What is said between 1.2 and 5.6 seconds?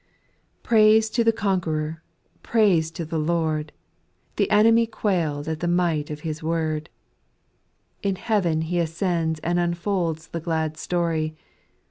the Conqueror, praise to the Lord, The enemy quaiPd at